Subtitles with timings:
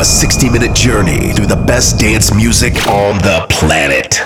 [0.00, 4.18] a 60 minute journey through the best dance music on the planet.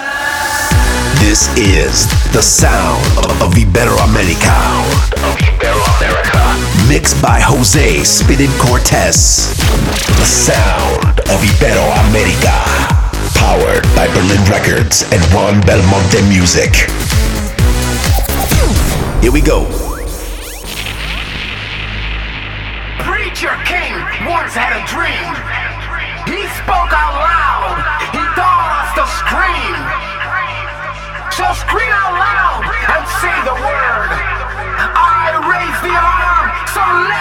[1.19, 3.05] This is the sound
[3.43, 4.55] of Iberoamerica.
[6.89, 9.57] Mixed by Jose Spinnin Cortez.
[10.19, 12.55] The sound of Iberoamerica.
[13.35, 16.75] Powered by Berlin Records and Juan Belmonte Music.
[19.23, 19.88] Here we go.
[23.39, 23.95] Preacher King
[24.27, 25.31] once had a dream.
[26.27, 27.79] He spoke out loud.
[28.11, 29.79] He taught us to scream.
[31.31, 34.11] So scream out loud and say the word.
[34.91, 37.18] I raise the arm, so let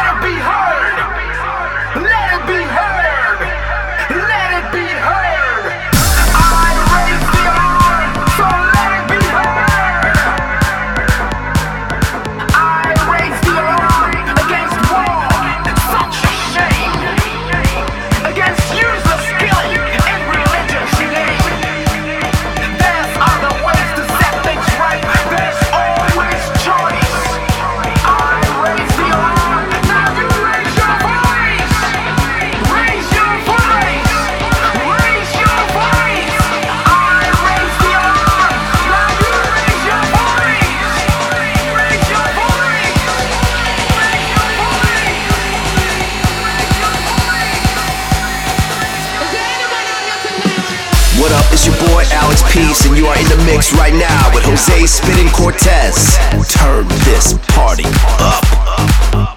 [52.57, 56.17] Peace, and you are in the mix right now with Jose Spinnin Cortez.
[56.49, 57.85] Turn this party
[58.17, 59.36] up.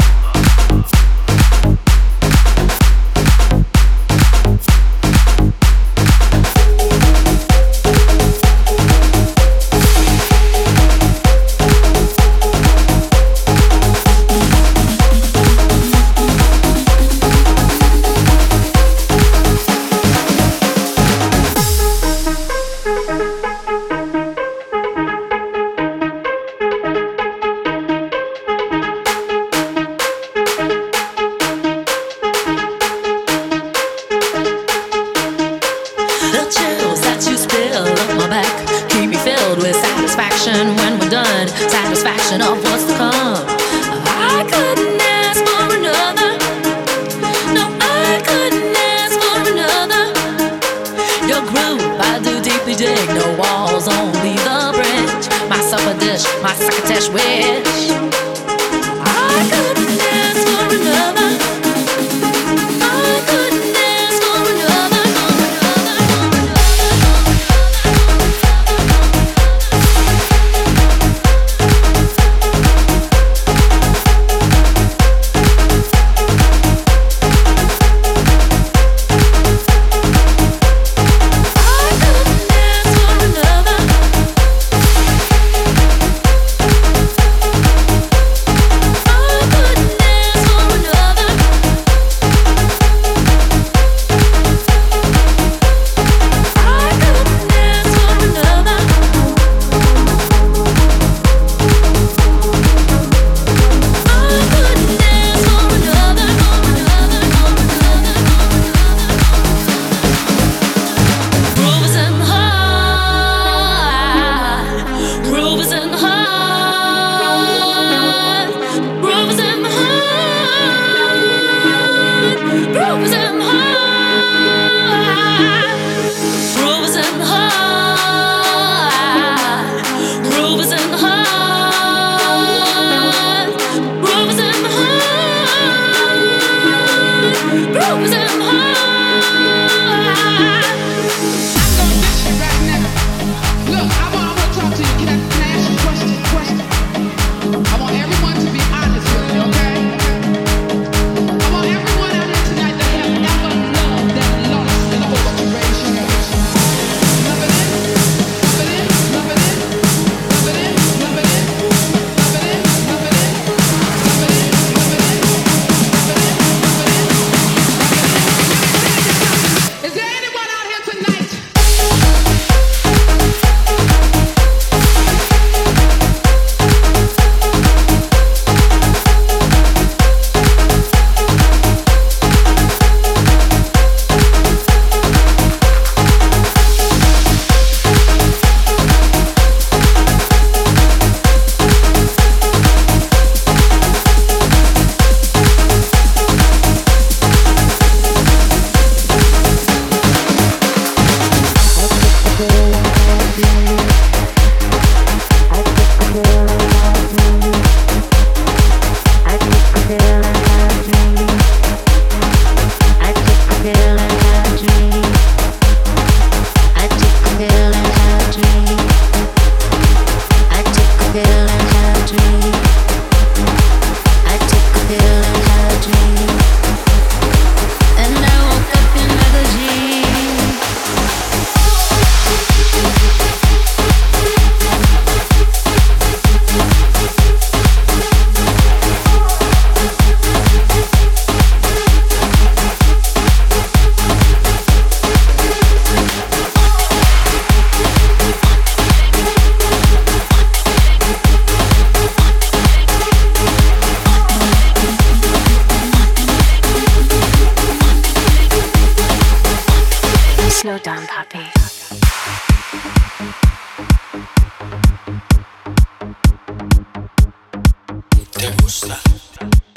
[269.20, 269.69] Me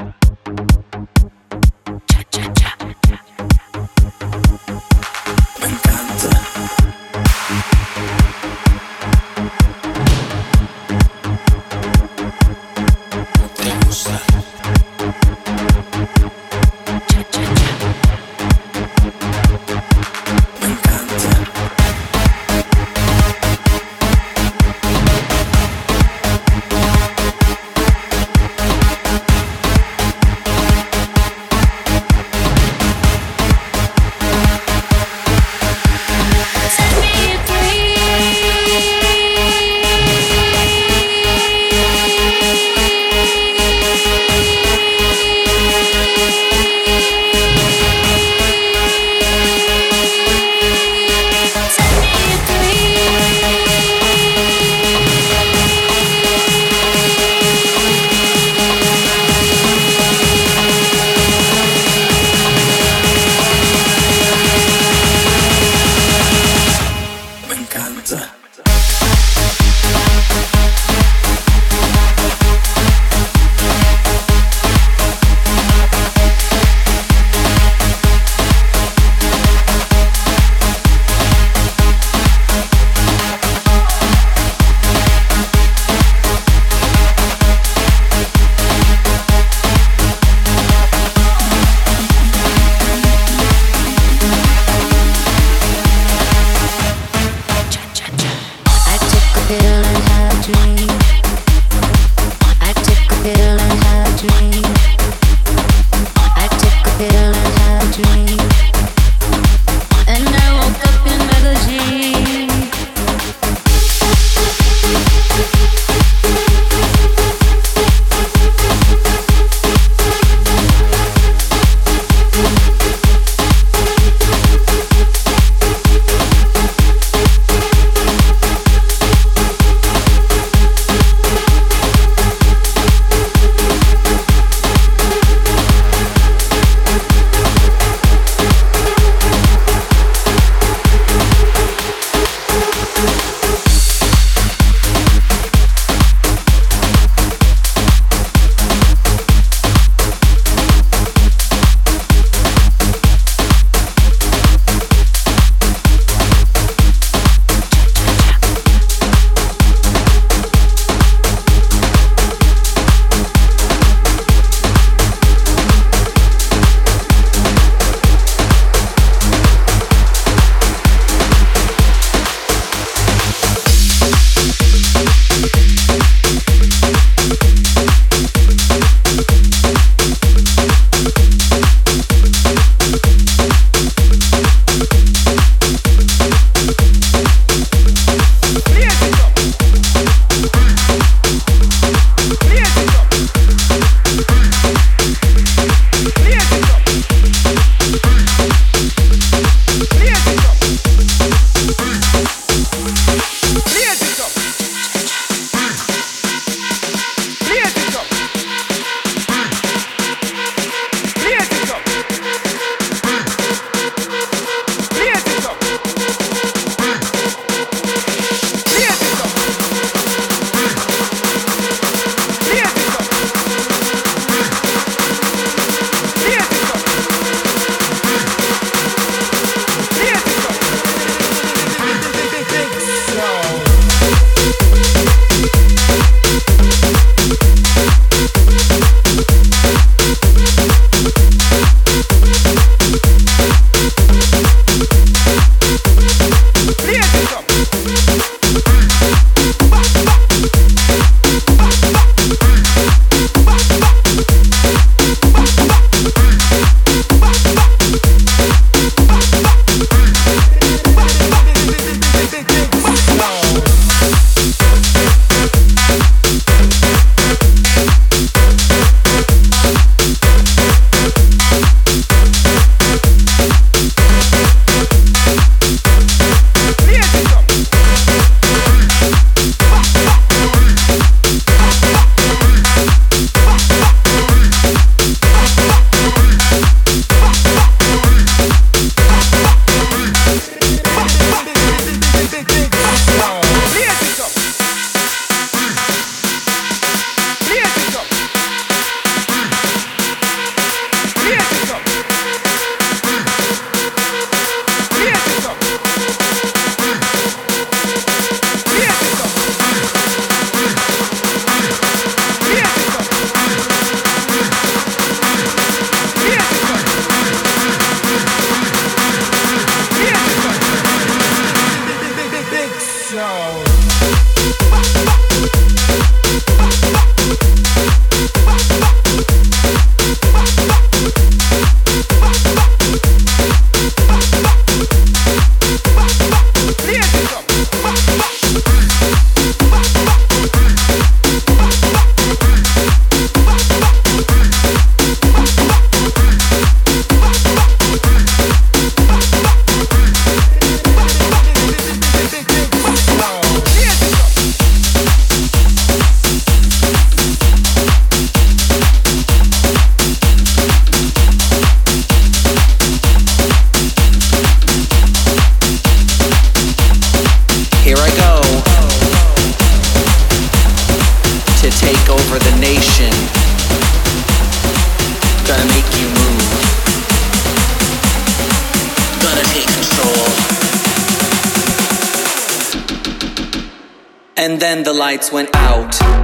[384.53, 386.22] And then the lights went out.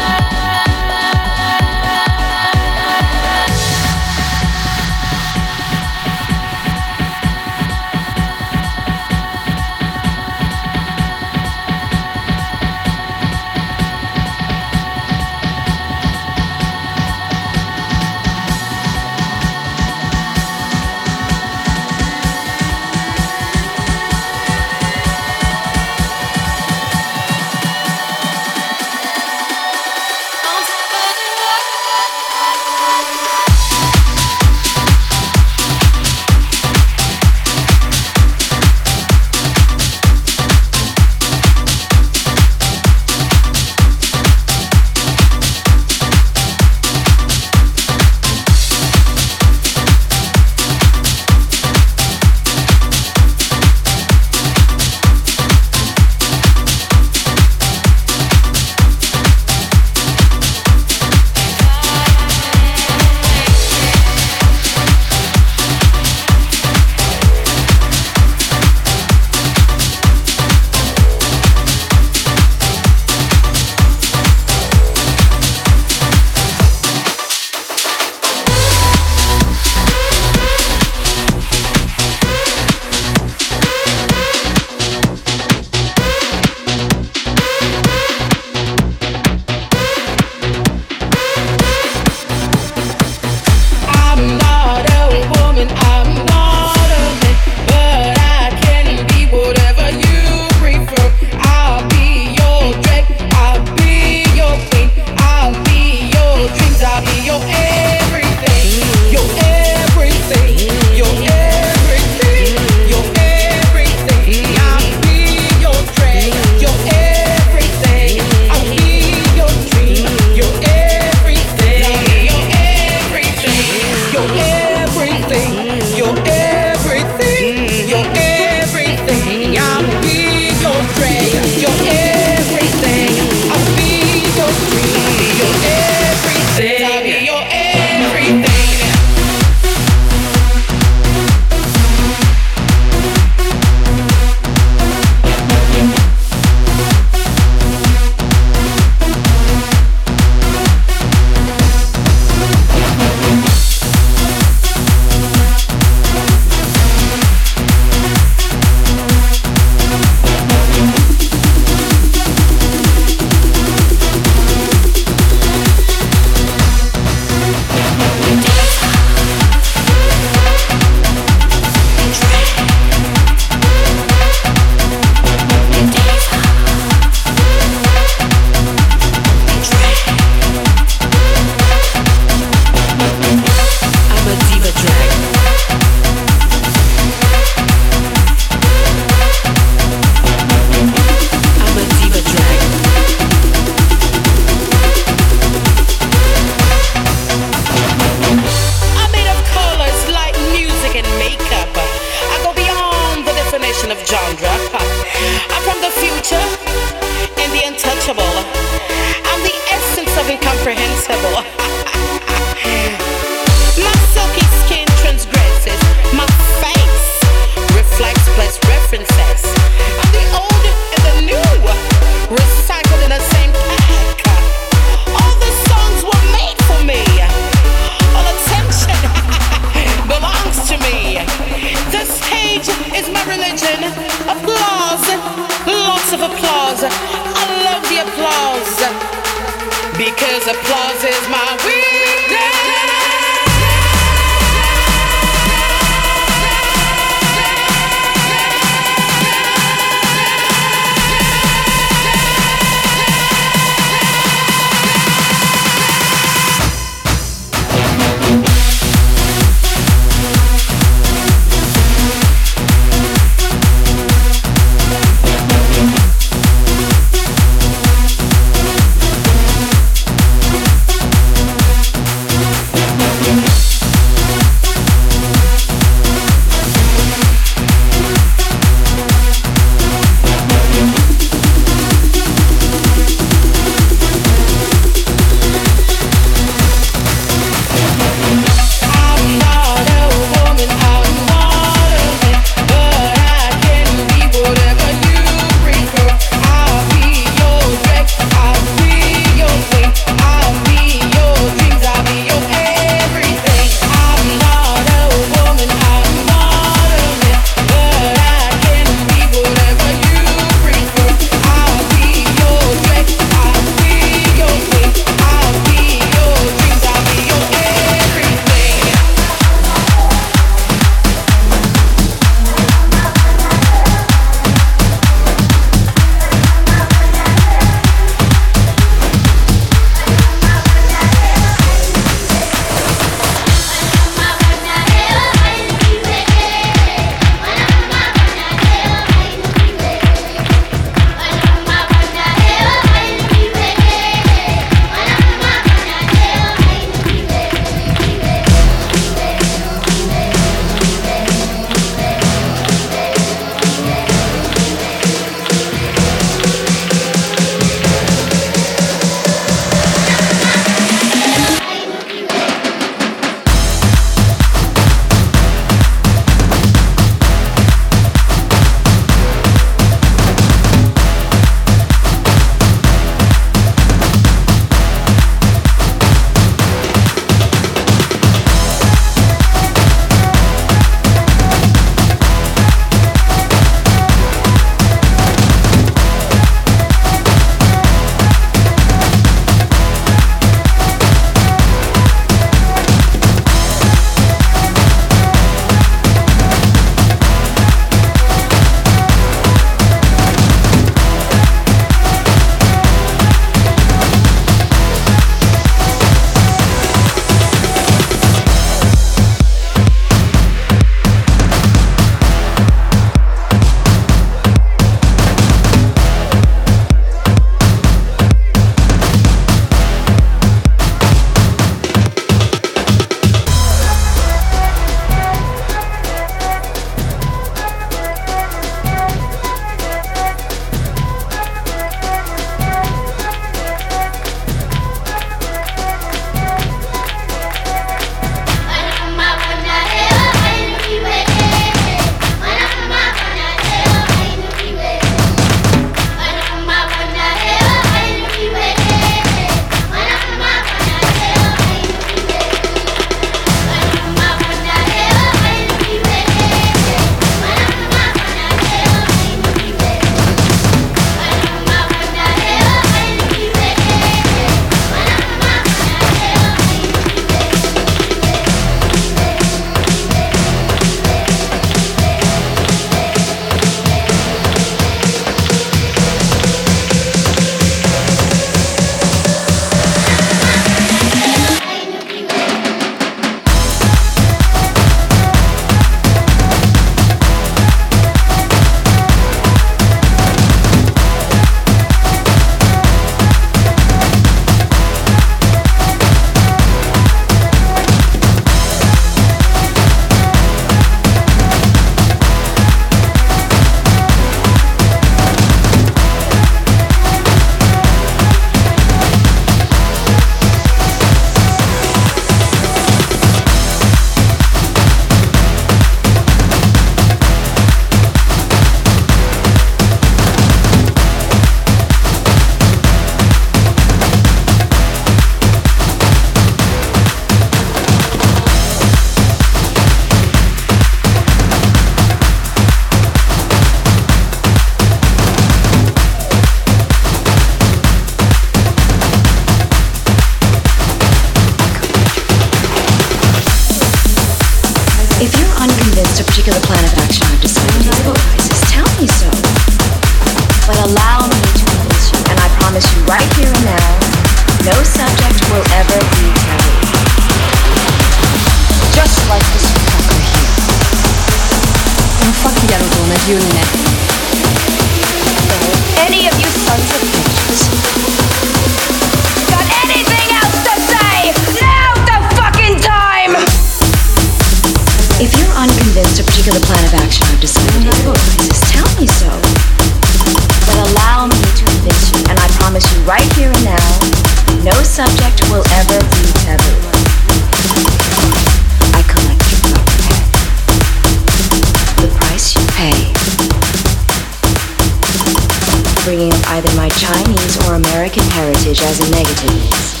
[597.76, 600.00] American heritage as a negative is.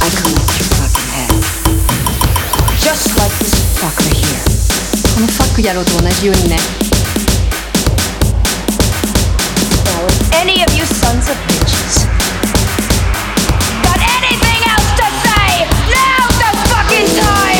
[0.00, 1.28] I come up your fucking head.
[2.80, 4.40] Just like this fucker here.
[5.12, 6.56] このファック野郎と同じようにね。
[9.84, 12.08] Now, if any of you sons of bitches
[13.84, 17.51] got anything else to say, now's the fucking time!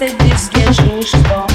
[0.00, 1.49] você diz que é justo.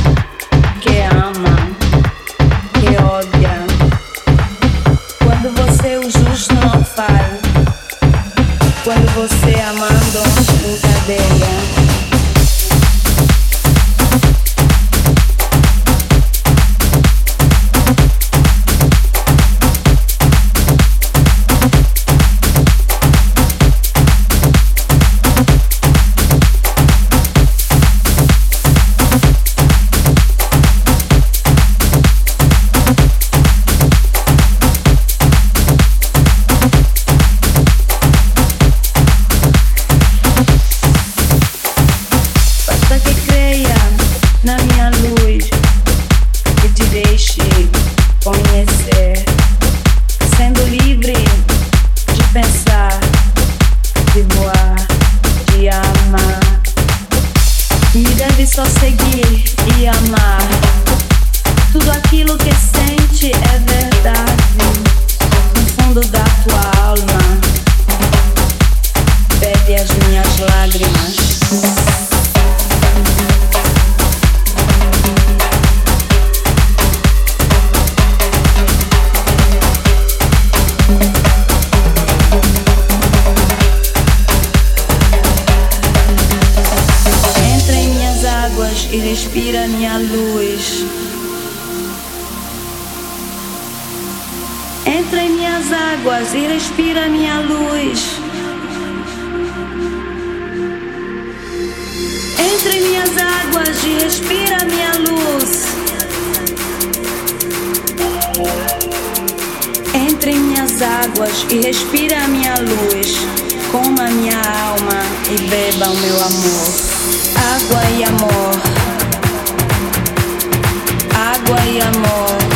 [121.46, 122.55] agua amor.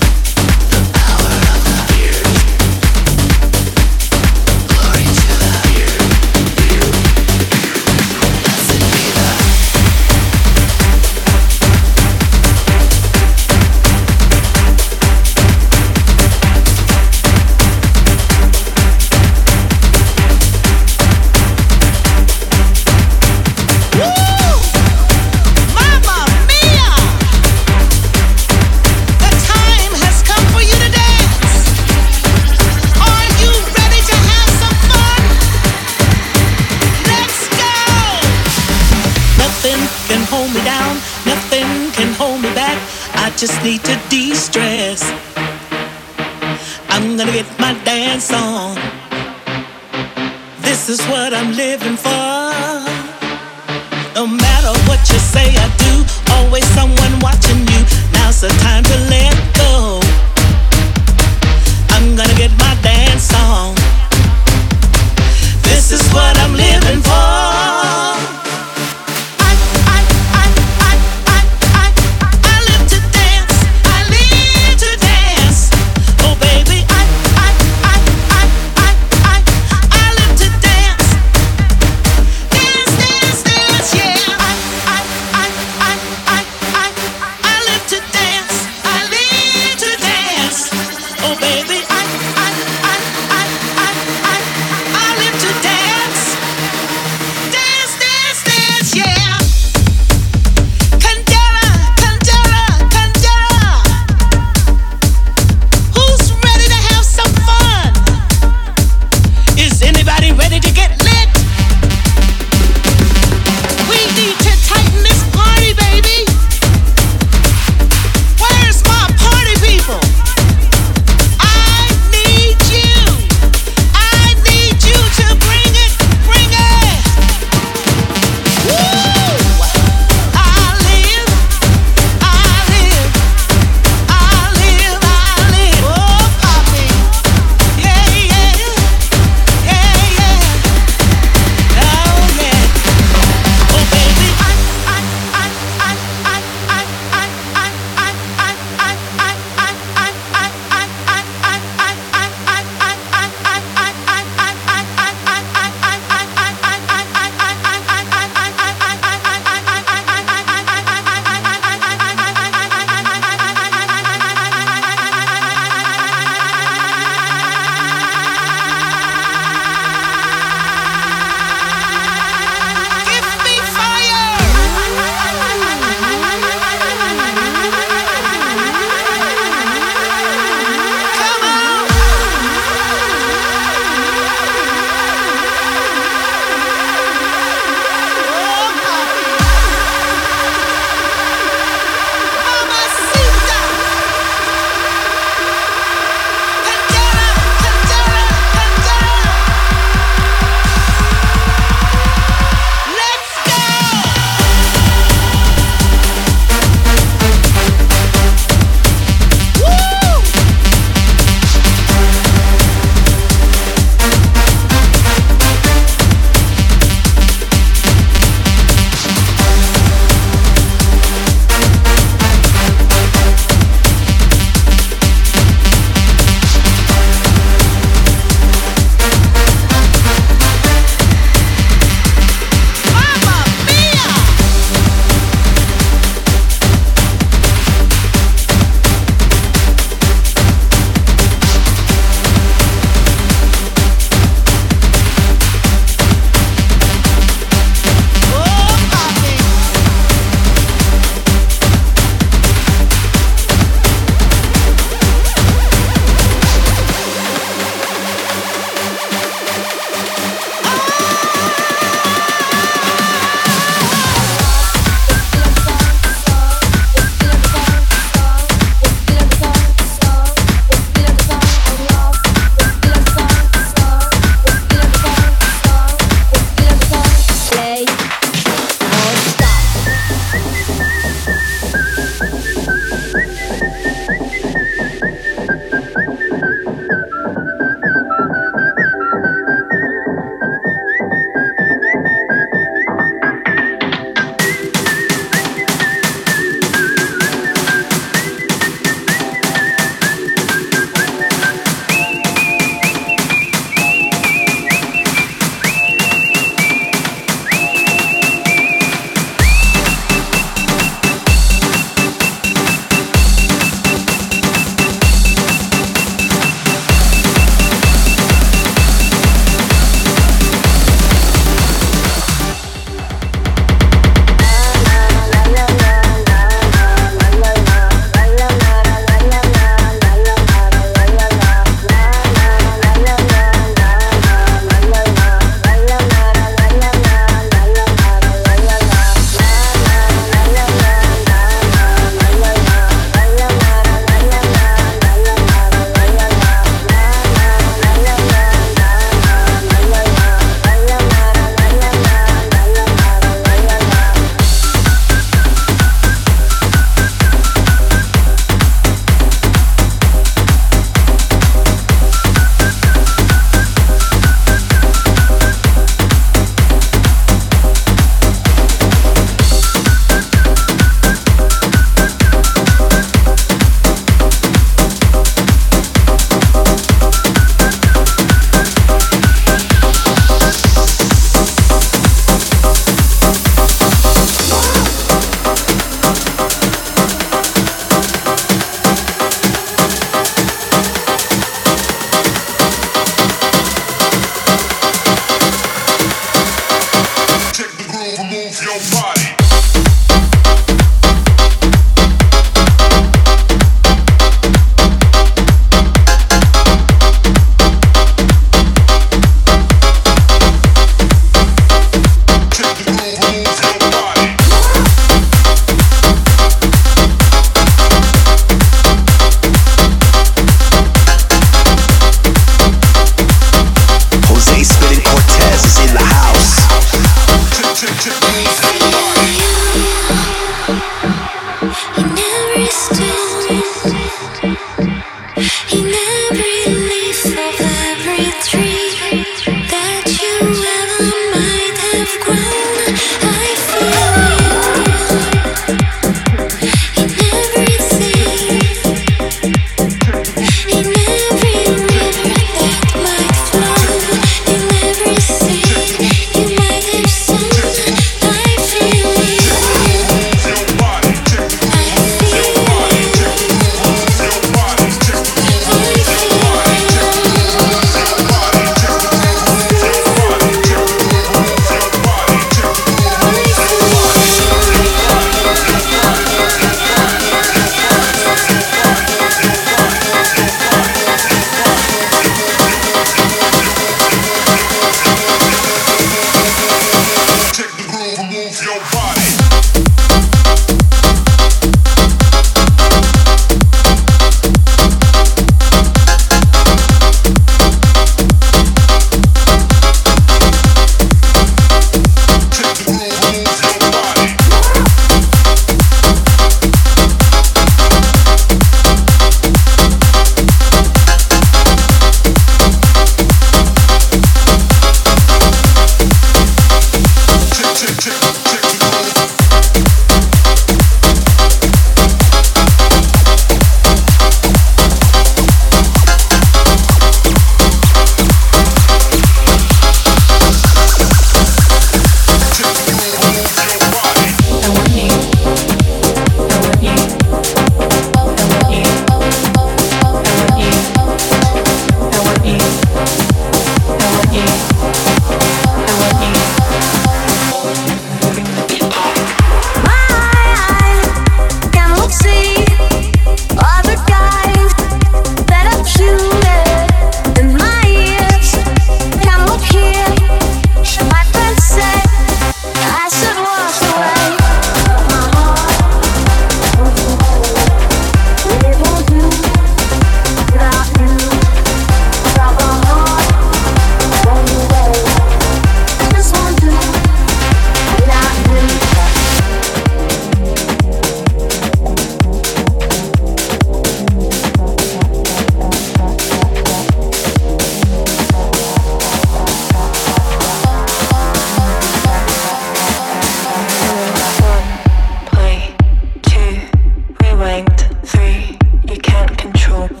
[598.03, 600.00] Three, you can't control.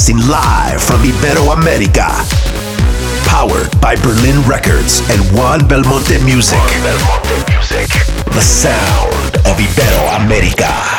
[0.00, 2.08] broadcasting live from Ibero America,
[3.26, 6.58] Powered by Berlin Records and Juan Belmonte Music.
[6.58, 7.88] Juan Belmonte Music.
[8.32, 10.89] The sound of Ibero America.